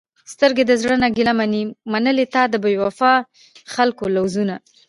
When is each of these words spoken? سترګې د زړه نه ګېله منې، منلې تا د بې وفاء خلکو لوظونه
سترګې 0.33 0.63
د 0.67 0.71
زړه 0.81 0.95
نه 1.03 1.07
ګېله 1.15 1.33
منې، 1.39 1.63
منلې 1.91 2.25
تا 2.33 2.43
د 2.49 2.55
بې 2.63 2.73
وفاء 2.83 3.19
خلکو 3.73 4.03
لوظونه 4.15 4.55